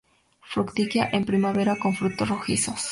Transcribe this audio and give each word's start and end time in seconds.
Fructifica 0.51 1.09
en 1.11 1.25
primavera 1.25 1.75
con 1.75 1.93
frutos 1.93 2.27
rojizos. 2.27 2.79